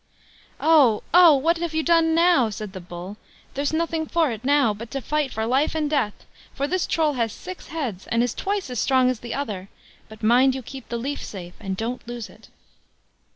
"AU! 0.59 1.03
AU! 1.13 1.35
what 1.35 1.57
have 1.57 1.75
you 1.75 1.83
done 1.83 2.15
now?" 2.15 2.49
said 2.49 2.73
the 2.73 2.79
Bull. 2.81 3.17
"There's 3.53 3.71
nothing 3.71 4.07
for 4.07 4.31
it 4.31 4.43
now 4.43 4.73
but 4.73 4.89
to 4.89 4.99
fight 4.99 5.31
for 5.31 5.45
life 5.45 5.75
and 5.75 5.87
death, 5.87 6.25
for 6.55 6.67
this 6.67 6.87
Troll 6.87 7.13
has 7.13 7.31
six 7.31 7.67
heads, 7.67 8.07
and 8.07 8.23
is 8.23 8.33
twice 8.33 8.71
as 8.71 8.79
strong 8.79 9.11
as 9.11 9.19
the 9.19 9.35
other, 9.35 9.69
but 10.09 10.23
mind 10.23 10.55
you 10.55 10.63
keep 10.63 10.89
the 10.89 10.97
leaf 10.97 11.23
safe, 11.23 11.53
and 11.59 11.77
don't 11.77 12.07
lose 12.07 12.31
it." 12.31 12.49